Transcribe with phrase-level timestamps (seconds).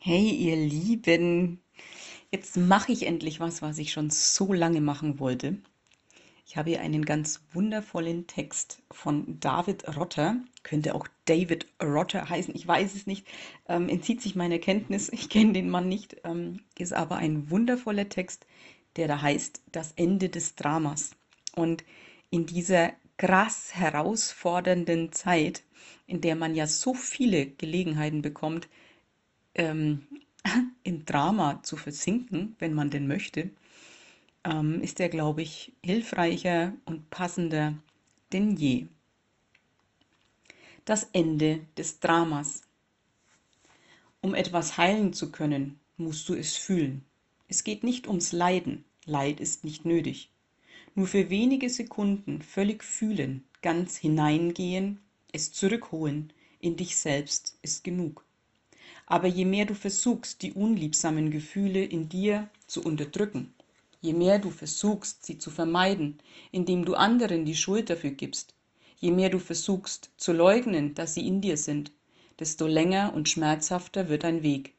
[0.00, 1.60] Hey, ihr Lieben,
[2.30, 5.58] jetzt mache ich endlich was, was ich schon so lange machen wollte.
[6.46, 12.54] Ich habe hier einen ganz wundervollen Text von David Rotter, könnte auch David Rotter heißen,
[12.54, 13.26] ich weiß es nicht,
[13.68, 18.08] ähm, entzieht sich meiner Kenntnis, ich kenne den Mann nicht, ähm, ist aber ein wundervoller
[18.08, 18.46] Text,
[18.96, 21.10] der da heißt Das Ende des Dramas.
[21.54, 21.84] Und
[22.30, 25.64] in dieser krass herausfordernden Zeit,
[26.06, 28.68] in der man ja so viele Gelegenheiten bekommt,
[29.58, 30.06] ähm,
[30.82, 33.50] im Drama zu versinken, wenn man denn möchte,
[34.44, 37.74] ähm, ist er, glaube ich, hilfreicher und passender
[38.32, 38.86] denn je.
[40.84, 42.62] Das Ende des Dramas.
[44.22, 47.04] Um etwas heilen zu können, musst du es fühlen.
[47.48, 48.84] Es geht nicht ums Leiden.
[49.04, 50.30] Leid ist nicht nötig.
[50.94, 55.00] Nur für wenige Sekunden völlig fühlen, ganz hineingehen,
[55.32, 58.24] es zurückholen in dich selbst ist genug.
[59.10, 63.54] Aber je mehr du versuchst, die unliebsamen Gefühle in dir zu unterdrücken,
[64.02, 66.18] je mehr du versuchst, sie zu vermeiden,
[66.52, 68.52] indem du anderen die Schuld dafür gibst,
[68.98, 71.90] je mehr du versuchst zu leugnen, dass sie in dir sind,
[72.38, 74.74] desto länger und schmerzhafter wird dein Weg.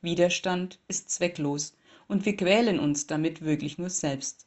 [0.00, 1.74] Widerstand ist zwecklos
[2.06, 4.46] und wir quälen uns damit wirklich nur selbst.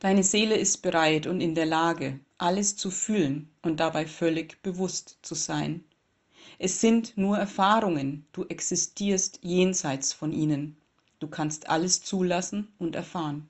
[0.00, 5.18] Deine Seele ist bereit und in der Lage, alles zu fühlen und dabei völlig bewusst
[5.22, 5.84] zu sein.
[6.62, 10.76] Es sind nur Erfahrungen, du existierst jenseits von ihnen.
[11.18, 13.48] Du kannst alles zulassen und erfahren.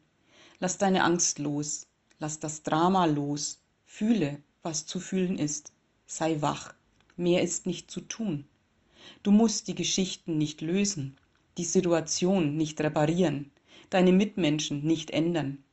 [0.61, 1.89] Lass deine Angst los,
[2.21, 5.73] lass das Drama los, fühle, was zu fühlen ist.
[6.07, 6.73] Sei wach,
[7.17, 8.45] mehr ist nicht zu tun.
[9.25, 11.17] Du musst die Geschichten nicht lösen,
[11.59, 13.51] die Situation nicht reparieren,
[13.91, 15.65] deine Mitmenschen nicht ändern.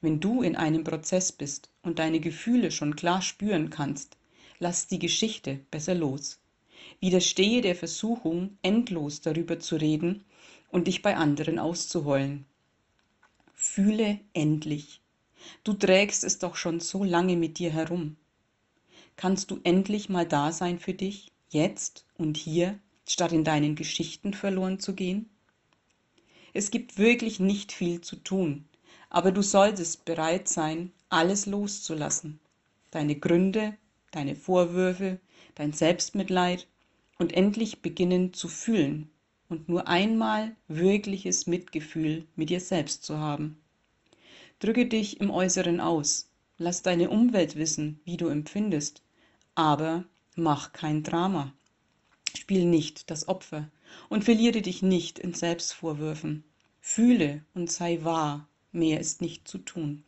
[0.00, 4.16] Wenn du in einem Prozess bist und deine Gefühle schon klar spüren kannst,
[4.60, 6.38] lass die Geschichte besser los
[7.00, 10.24] widerstehe der Versuchung, endlos darüber zu reden
[10.70, 12.44] und dich bei anderen auszuheulen.
[13.52, 15.00] Fühle endlich.
[15.62, 18.16] Du trägst es doch schon so lange mit dir herum.
[19.16, 24.34] Kannst du endlich mal da sein für dich, jetzt und hier, statt in deinen Geschichten
[24.34, 25.28] verloren zu gehen?
[26.52, 28.64] Es gibt wirklich nicht viel zu tun,
[29.10, 32.40] aber du solltest bereit sein, alles loszulassen.
[32.90, 33.76] Deine Gründe,
[34.10, 35.20] deine Vorwürfe,
[35.54, 36.66] dein Selbstmitleid,
[37.18, 39.10] und endlich beginnen zu fühlen
[39.48, 43.58] und nur einmal wirkliches Mitgefühl mit dir selbst zu haben.
[44.58, 49.02] Drücke dich im Äußeren aus, lass deine Umwelt wissen, wie du empfindest,
[49.54, 50.04] aber
[50.36, 51.52] mach kein Drama.
[52.36, 53.70] Spiel nicht das Opfer
[54.08, 56.44] und verliere dich nicht in Selbstvorwürfen.
[56.80, 60.04] Fühle und sei wahr, mehr ist nicht zu tun.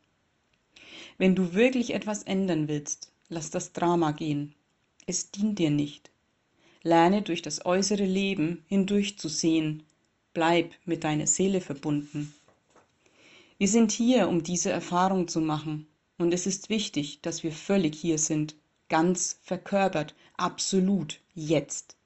[1.18, 4.54] Wenn du wirklich etwas ändern willst, lass das Drama gehen.
[5.06, 6.10] Es dient dir nicht.
[6.86, 9.82] Lerne durch das äußere Leben hindurchzusehen.
[10.32, 12.32] Bleib mit deiner Seele verbunden.
[13.58, 15.88] Wir sind hier, um diese Erfahrung zu machen.
[16.16, 18.54] Und es ist wichtig, dass wir völlig hier sind,
[18.88, 21.96] ganz verkörpert, absolut jetzt.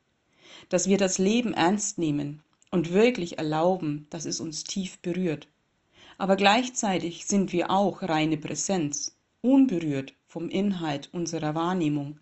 [0.70, 5.46] Dass wir das Leben ernst nehmen und wirklich erlauben, dass es uns tief berührt.
[6.16, 12.20] Aber gleichzeitig sind wir auch reine Präsenz, unberührt vom Inhalt unserer Wahrnehmung,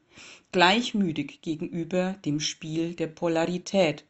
[0.51, 4.07] gleichmütig gegenüber dem Spiel der Polarität,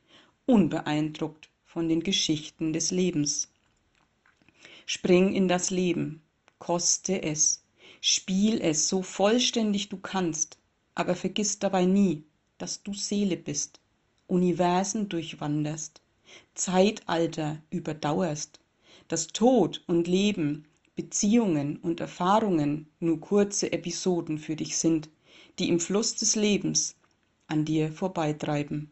[0.46, 3.52] unbeeindruckt von den Geschichten des Lebens.
[4.86, 6.22] Spring in das Leben,
[6.60, 7.64] koste es,
[8.00, 10.58] spiel es so vollständig du kannst,
[10.94, 12.22] aber vergiss dabei nie,
[12.56, 13.80] dass du Seele bist,
[14.28, 16.00] Universen durchwanderst,
[16.54, 18.60] Zeitalter überdauerst,
[19.08, 20.66] dass Tod und Leben,
[20.98, 25.08] Beziehungen und Erfahrungen nur kurze Episoden für dich sind,
[25.60, 26.96] die im Fluss des Lebens
[27.46, 28.90] an dir vorbeitreiben.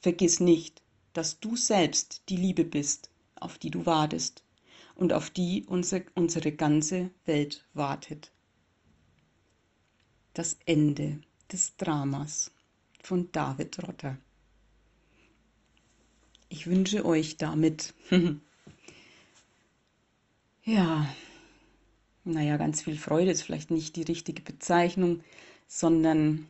[0.00, 4.42] Vergiss nicht, dass du selbst die Liebe bist, auf die du wartest
[4.96, 8.32] und auf die unsere, unsere ganze Welt wartet.
[10.34, 11.20] Das Ende
[11.52, 12.50] des Dramas
[13.04, 14.18] von David Rotter.
[16.48, 17.94] Ich wünsche euch damit,
[20.66, 21.08] ja,
[22.24, 25.22] naja, ganz viel Freude ist vielleicht nicht die richtige Bezeichnung,
[25.68, 26.48] sondern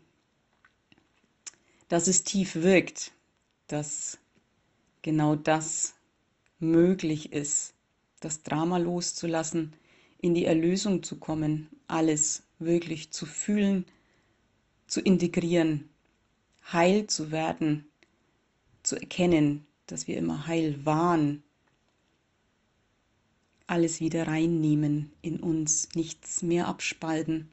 [1.89, 3.13] dass es tief wirkt,
[3.69, 4.19] dass
[5.03, 5.95] genau das
[6.59, 7.75] möglich ist,
[8.21, 9.75] das Drama loszulassen,
[10.19, 13.85] in die Erlösung zu kommen, alles wirklich zu fühlen,
[14.87, 15.91] zu integrieren,
[16.73, 17.87] heil zu werden,
[18.83, 21.43] zu erkennen, dass wir immer heil waren,
[23.67, 27.49] alles wieder reinnehmen in uns, nichts mehr abspalten,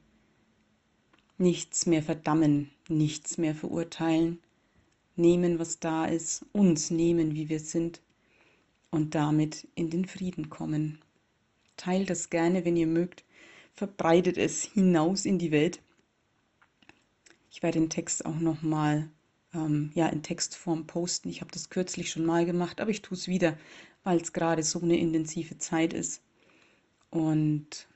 [1.37, 4.39] nichts mehr verdammen, nichts mehr verurteilen,
[5.15, 8.01] nehmen, was da ist, uns nehmen, wie wir sind
[8.91, 10.99] und damit in den Frieden kommen.
[11.77, 13.23] Teilt das gerne, wenn ihr mögt.
[13.73, 15.81] Verbreitet es hinaus in die Welt.
[17.49, 19.09] Ich werde den Text auch nochmal
[19.53, 21.29] ähm, ja, in Textform posten.
[21.29, 23.57] Ich habe das kürzlich schon mal gemacht, aber ich tue es wieder,
[24.03, 26.21] weil es gerade so eine intensive Zeit ist.
[27.09, 27.87] Und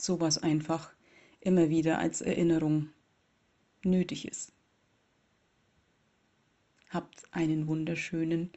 [0.00, 0.92] sowas einfach
[1.40, 2.90] immer wieder als Erinnerung
[3.82, 4.52] nötig ist.
[6.88, 8.50] Habt einen wunderschönen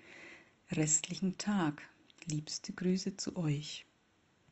[0.72, 1.82] restlichen Tag.
[2.26, 3.87] Liebste Grüße zu euch.